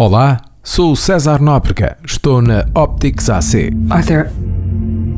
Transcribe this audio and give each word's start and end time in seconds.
Olá, 0.00 0.40
sou 0.64 0.96
César 0.96 1.42
Nóbrega, 1.42 1.98
estou 2.02 2.40
na 2.40 2.64
Optics 2.74 3.28
AC. 3.28 3.70
Arthur, 3.90 4.30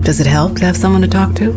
does 0.00 0.18
it 0.18 0.26
help 0.26 0.58
to 0.58 0.66
have 0.66 0.76
someone 0.76 1.00
to 1.00 1.06
talk 1.06 1.36
to? 1.36 1.52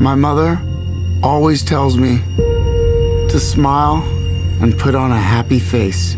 My 0.00 0.14
mother 0.14 0.58
always 1.22 1.62
tells 1.62 1.98
me 1.98 2.22
to 3.28 3.38
smile 3.38 4.02
and 4.62 4.72
put 4.78 4.94
on 4.94 5.12
a 5.12 5.20
happy 5.20 5.60
face. 5.60 6.16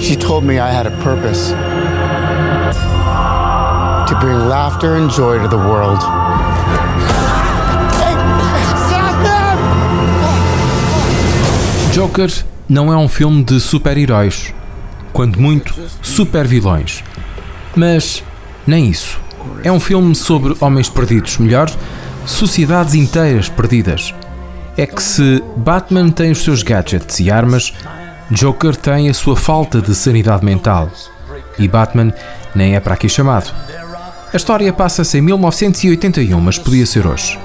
She 0.00 0.16
told 0.16 0.44
me 0.44 0.58
I 0.58 0.70
had 0.72 0.86
a 0.86 0.96
purpose 1.02 1.52
to 4.08 4.14
bring 4.20 4.48
laughter 4.48 4.94
and 4.96 5.10
joy 5.10 5.38
to 5.38 5.48
the 5.48 5.56
world. 5.56 6.00
Joker 11.92 12.30
não 12.66 12.90
é 12.90 12.96
um 12.96 13.06
filme 13.06 13.44
de 13.44 13.60
super-heróis, 13.60 14.54
quando 15.12 15.38
muito, 15.38 15.74
super-vilões. 16.00 17.04
Mas 17.76 18.24
nem 18.66 18.88
isso. 18.88 19.20
É 19.62 19.70
um 19.70 19.80
filme 19.80 20.14
sobre 20.14 20.56
homens 20.58 20.88
perdidos, 20.88 21.36
melhor, 21.36 21.70
sociedades 22.24 22.94
inteiras 22.94 23.50
perdidas. 23.50 24.14
É 24.76 24.86
que 24.86 25.02
se 25.02 25.42
Batman 25.54 26.08
tem 26.08 26.30
os 26.30 26.42
seus 26.42 26.62
gadgets 26.62 27.20
e 27.20 27.30
armas, 27.30 27.74
Joker 28.30 28.74
tem 28.74 29.10
a 29.10 29.14
sua 29.14 29.36
falta 29.36 29.82
de 29.82 29.94
sanidade 29.94 30.46
mental. 30.46 30.90
E 31.58 31.68
Batman 31.68 32.10
nem 32.54 32.74
é 32.74 32.80
para 32.80 32.94
aqui 32.94 33.08
chamado. 33.08 33.52
A 34.30 34.36
história 34.36 34.70
passa-se 34.74 35.16
em 35.16 35.22
1981, 35.22 36.38
mas 36.38 36.58
podia 36.58 36.84
ser 36.84 37.06
hoje. 37.06 37.38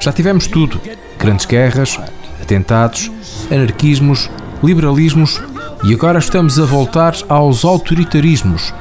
Já 0.00 0.12
tivemos 0.12 0.48
tudo: 0.48 0.80
grandes 1.16 1.46
guerras, 1.46 2.00
atentados, 2.42 3.12
anarquismos, 3.48 4.28
liberalismos 4.62 5.40
e 5.84 5.94
agora 5.94 6.18
estamos 6.18 6.58
a 6.58 6.64
voltar 6.64 7.14
aos 7.28 7.64
autoritarismos. 7.64 8.74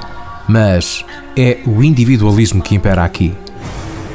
Mas 0.47 1.05
é 1.37 1.59
o 1.67 1.83
individualismo 1.83 2.63
que 2.63 2.73
impera 2.73 3.03
aqui. 3.03 3.35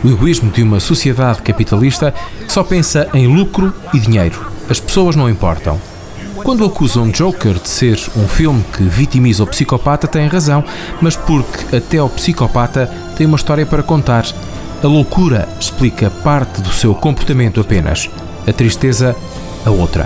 O 0.03 0.09
egoísmo 0.09 0.51
de 0.51 0.63
uma 0.63 0.81
sociedade 0.81 1.41
capitalista 1.43 2.13
que 2.45 2.53
só 2.53 2.65
pensa 2.65 3.09
em 3.15 3.29
lucro 3.29 3.73
e 3.95 4.01
dinheiro. 4.01 4.45
As 4.69 4.81
pessoas 4.81 5.15
não 5.15 5.31
importam. 5.31 5.81
Quando 6.43 6.65
acusam 6.65 7.11
Joker 7.11 7.55
de 7.55 7.69
ser 7.69 8.01
um 8.17 8.27
filme 8.27 8.65
que 8.77 8.83
vitimiza 8.83 9.45
o 9.45 9.47
psicopata, 9.47 10.09
têm 10.09 10.27
razão, 10.27 10.65
mas 11.01 11.15
porque 11.15 11.77
até 11.77 12.03
o 12.03 12.09
psicopata 12.09 12.91
tem 13.21 13.27
uma 13.27 13.37
história 13.37 13.67
para 13.67 13.83
contar. 13.83 14.25
A 14.83 14.87
loucura 14.87 15.47
explica 15.61 16.09
parte 16.09 16.63
do 16.63 16.73
seu 16.73 16.95
comportamento 16.95 17.61
apenas, 17.61 18.09
a 18.49 18.51
tristeza, 18.51 19.15
a 19.67 19.71
outra. 19.71 20.05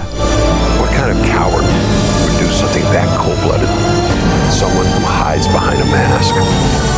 What 0.80 0.92
kind 0.96 1.12
of 1.12 1.32
coward 1.32 1.64
would 1.64 2.44
do 2.44 2.52
something 2.52 2.82
that 2.90 3.06
cold-blooded? 3.16 3.68
Someone 4.50 4.88
who 4.88 5.06
hides 5.06 5.46
behind 5.46 5.80
a 5.80 5.84
mask. 5.84 6.93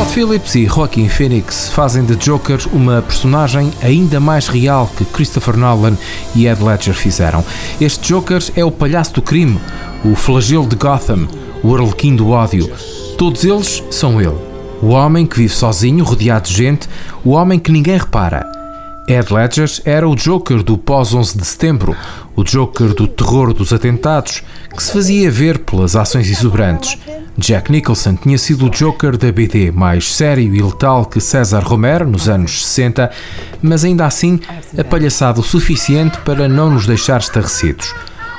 Todd 0.00 0.12
Phillips 0.12 0.54
e 0.54 0.64
Joaquin 0.64 1.10
Phoenix 1.10 1.68
fazem 1.68 2.02
de 2.06 2.16
Joker 2.16 2.58
uma 2.72 3.02
personagem 3.02 3.70
ainda 3.82 4.18
mais 4.18 4.48
real 4.48 4.90
que 4.96 5.04
Christopher 5.04 5.58
Nolan 5.58 5.94
e 6.34 6.46
Ed 6.46 6.64
Ledger 6.64 6.94
fizeram. 6.94 7.44
Este 7.78 8.08
Joker 8.08 8.42
é 8.56 8.64
o 8.64 8.70
palhaço 8.70 9.12
do 9.12 9.20
crime, 9.20 9.60
o 10.02 10.14
flagelo 10.14 10.66
de 10.66 10.74
Gotham, 10.74 11.28
o 11.62 11.74
arlequim 11.74 12.16
do 12.16 12.30
ódio. 12.30 12.72
Todos 13.18 13.44
eles 13.44 13.84
são 13.90 14.18
ele. 14.18 14.38
O 14.80 14.86
homem 14.86 15.26
que 15.26 15.36
vive 15.36 15.52
sozinho, 15.52 16.02
rodeado 16.02 16.48
de 16.48 16.54
gente, 16.54 16.88
o 17.22 17.32
homem 17.32 17.58
que 17.58 17.70
ninguém 17.70 17.98
repara. 17.98 18.50
Ed 19.06 19.30
Ledger 19.30 19.70
era 19.84 20.08
o 20.08 20.16
Joker 20.16 20.62
do 20.62 20.78
pós-11 20.78 21.36
de 21.36 21.44
setembro, 21.44 21.94
o 22.34 22.42
Joker 22.42 22.94
do 22.94 23.06
terror 23.06 23.52
dos 23.52 23.70
atentados, 23.70 24.42
que 24.74 24.82
se 24.82 24.92
fazia 24.92 25.30
ver 25.30 25.58
pelas 25.58 25.94
ações 25.94 26.30
exuberantes. 26.30 26.96
Jack 27.40 27.72
Nicholson 27.72 28.16
tinha 28.16 28.36
sido 28.36 28.66
o 28.66 28.70
Joker 28.70 29.16
da 29.16 29.32
BD, 29.32 29.72
mais 29.72 30.14
sério 30.14 30.54
e 30.54 30.60
letal 30.60 31.06
que 31.06 31.20
César 31.20 31.60
Romero 31.60 32.06
nos 32.06 32.28
anos 32.28 32.66
60, 32.66 33.10
mas 33.62 33.82
ainda 33.82 34.04
assim 34.04 34.38
apalhaçado 34.78 35.40
o 35.40 35.44
suficiente 35.44 36.18
para 36.18 36.46
não 36.46 36.68
nos 36.68 36.86
deixar 36.86 37.18
estarrecidos. 37.18 37.94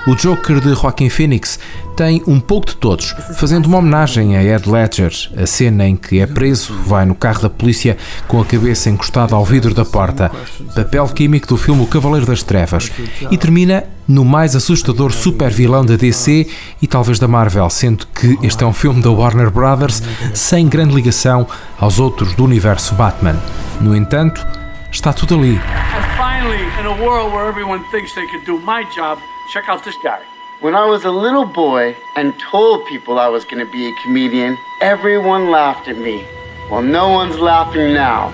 O 0.07 0.15
Joker 0.15 0.59
de 0.59 0.75
Joaquin 0.75 1.09
Phoenix 1.09 1.59
tem 1.95 2.21
um 2.27 2.39
pouco 2.39 2.67
de 2.67 2.75
todos, 2.75 3.15
fazendo 3.35 3.65
uma 3.65 3.79
homenagem 3.79 4.37
a 4.37 4.43
Ed 4.43 4.69
Ledger, 4.69 5.11
a 5.35 5.45
cena 5.45 5.87
em 5.87 5.95
que 5.95 6.19
é 6.19 6.27
preso, 6.27 6.73
vai 6.85 7.05
no 7.05 7.15
carro 7.15 7.41
da 7.41 7.49
polícia 7.49 7.97
com 8.27 8.39
a 8.39 8.45
cabeça 8.45 8.89
encostada 8.89 9.35
ao 9.35 9.45
vidro 9.45 9.73
da 9.73 9.85
porta, 9.85 10.31
papel 10.75 11.07
químico 11.07 11.47
do 11.47 11.57
filme 11.57 11.83
O 11.83 11.87
Cavaleiro 11.87 12.25
das 12.25 12.43
Trevas, 12.43 12.91
e 13.29 13.37
termina 13.37 13.83
no 14.11 14.25
mais 14.25 14.55
assustador 14.55 15.11
super 15.11 15.49
vilão 15.49 15.85
da 15.85 15.95
DC 15.95 16.47
e 16.81 16.87
talvez 16.87 17.17
da 17.17 17.27
Marvel, 17.27 17.69
sendo 17.69 18.05
que 18.07 18.37
este 18.43 18.63
é 18.63 18.67
um 18.67 18.73
filme 18.73 19.01
da 19.01 19.09
Warner 19.09 19.49
Brothers 19.49 20.03
sem 20.33 20.67
grande 20.67 20.93
ligação 20.93 21.47
aos 21.79 21.99
outros 21.99 22.35
do 22.35 22.43
universo 22.43 22.93
Batman. 22.95 23.39
No 23.79 23.95
entanto, 23.95 24.45
está 24.91 25.13
tudo 25.13 25.35
ali. 25.35 25.55
And 25.55 26.05
finally, 26.17 26.61
in 26.79 26.85
a 26.85 27.03
world 27.03 27.33
where 27.33 27.47
everyone 27.47 27.83
thinks 27.91 28.13
they 28.13 28.27
can 28.27 28.43
do 28.45 28.59
my 28.59 28.83
job, 28.95 29.17
check 29.51 29.69
out 29.69 29.83
this 29.83 29.95
guy. 30.03 30.19
When 30.61 30.75
I 30.75 30.85
was 30.85 31.05
a 31.05 31.11
little 31.11 31.45
boy 31.45 31.95
and 32.15 32.33
told 32.51 32.85
people 32.85 33.17
I 33.17 33.29
was 33.29 33.45
going 33.45 33.65
to 33.65 33.71
be 33.71 33.87
a 33.87 33.93
comedian, 34.03 34.57
everyone 34.79 35.49
laughed 35.49 35.87
at 35.87 35.97
me. 35.97 36.23
Well, 36.69 36.83
no 36.83 37.09
one's 37.09 37.39
laughing 37.39 37.93
now. 37.93 38.29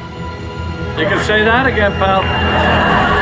You 1.00 1.06
can 1.08 1.24
say 1.24 1.44
that 1.46 1.66
again, 1.68 1.94
pal. 1.94 3.17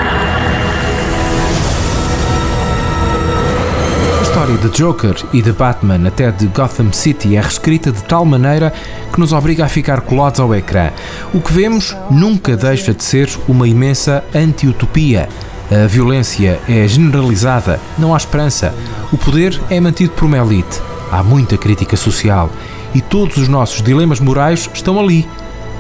História 4.46 4.70
de 4.70 4.78
Joker 4.78 5.16
e 5.34 5.42
de 5.42 5.52
Batman, 5.52 6.08
até 6.08 6.30
de 6.30 6.46
Gotham 6.48 6.94
City, 6.94 7.36
é 7.36 7.42
reescrita 7.42 7.92
de 7.92 8.04
tal 8.04 8.24
maneira 8.24 8.72
que 9.12 9.20
nos 9.20 9.34
obriga 9.34 9.66
a 9.66 9.68
ficar 9.68 10.02
colados 10.02 10.40
ao 10.40 10.54
ecrã. 10.54 10.92
O 11.34 11.42
que 11.42 11.52
vemos 11.52 11.98
nunca 12.12 12.56
deixa 12.56 12.94
de 12.94 13.04
ser 13.04 13.28
uma 13.48 13.68
imensa 13.68 14.24
anti-utopia. 14.36 15.28
A 15.72 15.88
violência 15.88 16.60
é 16.70 16.88
generalizada, 16.88 17.80
não 17.98 18.14
há 18.14 18.18
esperança. 18.18 18.72
O 19.12 19.18
poder 19.18 19.60
é 19.68 19.80
mantido 19.80 20.12
por 20.12 20.26
uma 20.26 20.38
elite. 20.38 20.80
Há 21.12 21.24
muita 21.24 21.58
crítica 21.58 21.98
social. 21.98 22.52
E 22.94 23.02
todos 23.02 23.38
os 23.38 23.48
nossos 23.48 23.82
dilemas 23.82 24.20
morais 24.20 24.70
estão 24.72 25.00
ali. 25.00 25.28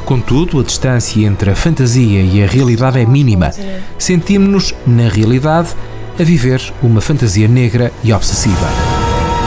Contudo, 0.05 0.59
a 0.59 0.63
distância 0.63 1.23
entre 1.23 1.51
a 1.51 1.55
fantasia 1.55 2.21
e 2.21 2.43
a 2.43 2.47
realidade 2.47 2.99
é 2.99 3.05
mínima. 3.05 3.51
Sentimos-nos, 3.99 4.73
na 4.87 5.07
realidade, 5.07 5.69
a 6.17 6.23
viver 6.23 6.73
uma 6.81 7.01
fantasia 7.01 7.47
negra 7.47 7.91
e 8.03 8.13
obsessiva. 8.13 8.67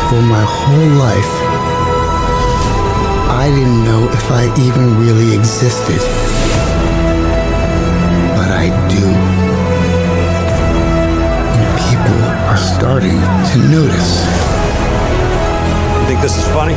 For 0.09 0.21
my 0.23 0.43
whole 0.45 0.91
life, 0.99 1.29
I 3.31 3.49
didn't 3.51 3.85
know 3.85 4.05
if 4.13 4.31
I 4.31 4.45
even 4.61 4.99
really 5.01 5.35
existed. 5.35 6.01
But 8.37 8.51
I 8.51 8.69
do. 8.89 9.07
And 11.55 11.67
people 11.89 12.21
are 12.49 12.59
starting 12.59 13.19
to 13.53 13.59
notice. 13.69 14.25
You 16.01 16.07
think 16.07 16.21
this 16.21 16.37
is 16.37 16.47
funny? 16.49 16.77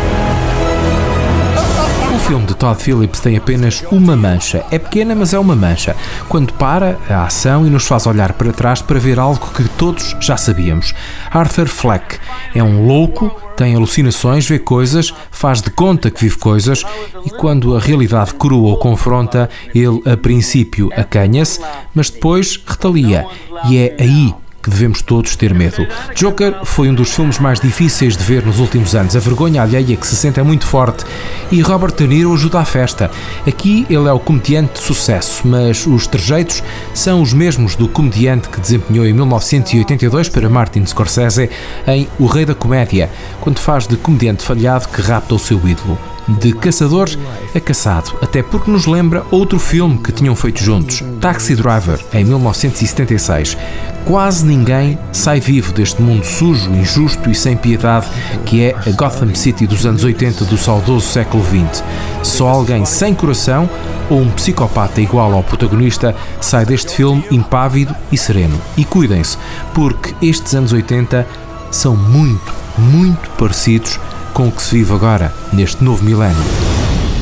O 2.13 2.19
filme 2.19 2.45
de 2.45 2.53
Todd 2.53 2.77
Phillips 2.81 3.21
tem 3.21 3.37
apenas 3.37 3.83
uma 3.89 4.17
mancha. 4.17 4.65
É 4.69 4.77
pequena, 4.77 5.15
mas 5.15 5.33
é 5.33 5.39
uma 5.39 5.55
mancha. 5.55 5.95
Quando 6.27 6.51
para 6.53 6.97
a 7.09 7.23
ação 7.23 7.65
e 7.65 7.69
nos 7.69 7.87
faz 7.87 8.05
olhar 8.05 8.33
para 8.33 8.51
trás 8.51 8.81
para 8.81 8.99
ver 8.99 9.17
algo 9.17 9.47
que 9.53 9.63
todos 9.77 10.15
já 10.19 10.35
sabíamos. 10.35 10.93
Arthur 11.31 11.67
Fleck 11.67 12.19
é 12.53 12.61
um 12.61 12.85
louco, 12.85 13.29
tem 13.55 13.75
alucinações, 13.75 14.45
vê 14.47 14.59
coisas, 14.59 15.13
faz 15.31 15.61
de 15.61 15.69
conta 15.69 16.11
que 16.11 16.19
vive 16.19 16.37
coisas 16.37 16.83
e 17.25 17.29
quando 17.29 17.77
a 17.77 17.79
realidade 17.79 18.33
crua 18.33 18.73
o 18.73 18.77
confronta, 18.77 19.49
ele 19.73 20.01
a 20.05 20.17
princípio 20.17 20.89
acanha-se, 20.95 21.61
mas 21.95 22.09
depois 22.09 22.61
retalia. 22.67 23.25
E 23.69 23.77
é 23.77 23.95
aí 23.97 24.33
que 24.61 24.69
devemos 24.69 25.01
todos 25.01 25.35
ter 25.35 25.53
medo. 25.53 25.87
Joker 26.15 26.59
foi 26.63 26.89
um 26.89 26.93
dos 26.93 27.13
filmes 27.13 27.39
mais 27.39 27.59
difíceis 27.59 28.15
de 28.15 28.23
ver 28.23 28.45
nos 28.45 28.59
últimos 28.59 28.95
anos. 28.95 29.15
A 29.15 29.19
vergonha 29.19 29.61
alheia 29.61 29.95
que 29.95 30.05
se 30.07 30.15
sente 30.15 30.39
é 30.39 30.43
muito 30.43 30.65
forte 30.65 31.03
e 31.51 31.61
Robert 31.61 31.93
De 31.93 32.07
Niro 32.07 32.33
ajuda 32.33 32.59
à 32.59 32.65
festa. 32.65 33.09
Aqui 33.47 33.85
ele 33.89 34.07
é 34.07 34.13
o 34.13 34.19
comediante 34.19 34.73
de 34.73 34.79
sucesso, 34.79 35.41
mas 35.45 35.85
os 35.87 36.07
trejeitos 36.07 36.63
são 36.93 37.21
os 37.21 37.33
mesmos 37.33 37.75
do 37.75 37.87
comediante 37.87 38.49
que 38.49 38.61
desempenhou 38.61 39.05
em 39.05 39.13
1982 39.13 40.29
para 40.29 40.49
Martin 40.49 40.85
Scorsese 40.85 41.49
em 41.87 42.07
O 42.19 42.25
Rei 42.25 42.45
da 42.45 42.55
Comédia, 42.55 43.09
quando 43.39 43.59
faz 43.59 43.87
de 43.87 43.97
comediante 43.97 44.43
falhado 44.43 44.87
que 44.87 45.01
rapta 45.01 45.35
o 45.35 45.39
seu 45.39 45.57
ídolo 45.67 45.97
de 46.27 46.53
caçador 46.53 47.09
a 47.53 47.59
caçado, 47.59 48.17
até 48.21 48.41
porque 48.41 48.69
nos 48.69 48.85
lembra 48.85 49.25
outro 49.31 49.59
filme 49.59 49.97
que 49.97 50.11
tinham 50.11 50.35
feito 50.35 50.63
juntos, 50.63 51.03
Taxi 51.19 51.55
Driver, 51.55 51.99
em 52.13 52.23
1976. 52.23 53.57
Quase 54.05 54.45
ninguém 54.45 54.97
sai 55.11 55.39
vivo 55.39 55.71
deste 55.71 56.01
mundo 56.01 56.25
sujo, 56.25 56.71
injusto 56.71 57.29
e 57.29 57.35
sem 57.35 57.55
piedade 57.55 58.07
que 58.45 58.63
é 58.63 58.75
a 58.75 58.91
Gotham 58.91 59.33
City 59.35 59.67
dos 59.67 59.85
anos 59.85 60.03
80 60.03 60.45
do 60.45 60.57
saudoso 60.57 61.07
século 61.07 61.43
XX. 61.43 61.83
Só 62.23 62.47
alguém 62.47 62.83
sem 62.83 63.13
coração 63.13 63.69
ou 64.09 64.19
um 64.19 64.29
psicopata 64.31 64.99
igual 64.99 65.33
ao 65.33 65.43
protagonista 65.43 66.15
sai 66.39 66.65
deste 66.65 66.93
filme 66.93 67.23
impávido 67.31 67.95
e 68.11 68.17
sereno. 68.17 68.59
E 68.75 68.83
cuidem-se, 68.83 69.37
porque 69.73 70.13
estes 70.21 70.55
anos 70.55 70.73
80 70.73 71.27
são 71.69 71.95
muito, 71.95 72.53
muito 72.77 73.29
parecidos 73.37 73.99
com 74.33 74.47
o 74.47 74.51
que 74.51 74.61
se 74.61 74.77
vive 74.77 74.93
agora, 74.93 75.33
neste 75.53 75.83
novo 75.83 76.03
milénio. 76.03 76.35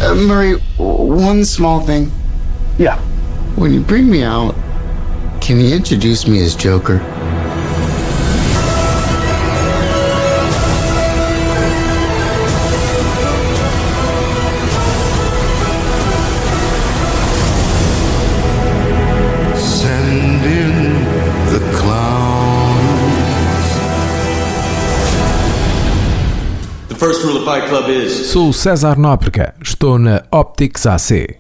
Uh, 0.02 0.16
Murray, 0.16 0.56
one 0.78 1.44
small 1.44 1.82
thing. 1.82 2.12
Yeah. 2.78 2.98
When 3.56 3.74
you 3.74 3.82
bring 3.82 4.10
me 4.10 4.24
out, 4.24 4.56
can 5.42 5.60
you 5.60 5.76
introduce 5.76 6.28
me 6.28 6.42
as 6.44 6.56
Joker? 6.56 7.02
Sou 28.30 28.54
César 28.54 28.96
Nóbrega, 29.00 29.56
estou 29.60 29.98
na 29.98 30.22
Optics 30.32 30.86
AC. 30.86 31.39